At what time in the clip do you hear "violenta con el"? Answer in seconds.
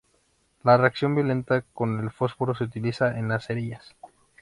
1.13-2.09